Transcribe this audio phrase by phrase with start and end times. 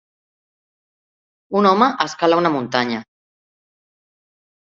[1.59, 3.03] Un home escala una muntanya.